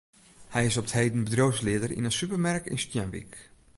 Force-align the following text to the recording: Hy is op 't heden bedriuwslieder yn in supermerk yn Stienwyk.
Hy 0.53 0.61
is 0.69 0.77
op 0.81 0.87
't 0.89 0.95
heden 0.99 1.23
bedriuwslieder 1.27 1.91
yn 1.97 2.05
in 2.09 2.17
supermerk 2.19 2.65
yn 2.71 2.81
Stienwyk. 2.83 3.33